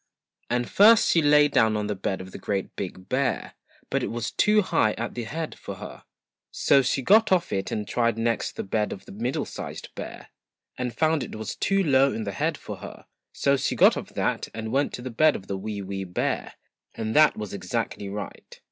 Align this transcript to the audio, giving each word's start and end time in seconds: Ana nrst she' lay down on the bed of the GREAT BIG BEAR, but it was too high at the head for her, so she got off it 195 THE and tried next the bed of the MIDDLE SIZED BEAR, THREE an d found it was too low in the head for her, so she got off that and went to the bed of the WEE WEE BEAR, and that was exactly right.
Ana 0.49 0.65
nrst 0.65 1.11
she' 1.11 1.21
lay 1.21 1.47
down 1.47 1.77
on 1.77 1.85
the 1.85 1.93
bed 1.93 2.21
of 2.21 2.31
the 2.31 2.39
GREAT 2.39 2.75
BIG 2.75 3.07
BEAR, 3.07 3.53
but 3.91 4.01
it 4.01 4.09
was 4.09 4.31
too 4.31 4.63
high 4.63 4.93
at 4.93 5.13
the 5.13 5.25
head 5.25 5.53
for 5.53 5.75
her, 5.75 6.05
so 6.49 6.81
she 6.81 7.03
got 7.03 7.31
off 7.31 7.53
it 7.53 7.69
195 7.69 7.69
THE 7.69 7.75
and 7.75 7.87
tried 7.87 8.17
next 8.17 8.53
the 8.55 8.63
bed 8.63 8.93
of 8.93 9.05
the 9.05 9.11
MIDDLE 9.11 9.45
SIZED 9.45 9.89
BEAR, 9.93 10.29
THREE 10.77 10.83
an 10.83 10.89
d 10.89 10.95
found 10.95 11.21
it 11.21 11.35
was 11.35 11.55
too 11.55 11.83
low 11.83 12.11
in 12.11 12.23
the 12.23 12.31
head 12.31 12.57
for 12.57 12.77
her, 12.77 13.05
so 13.31 13.55
she 13.55 13.75
got 13.75 13.95
off 13.95 14.09
that 14.15 14.47
and 14.55 14.71
went 14.71 14.91
to 14.93 15.03
the 15.03 15.11
bed 15.11 15.35
of 15.35 15.45
the 15.45 15.55
WEE 15.55 15.83
WEE 15.83 16.05
BEAR, 16.05 16.53
and 16.95 17.15
that 17.15 17.37
was 17.37 17.53
exactly 17.53 18.09
right. 18.09 18.59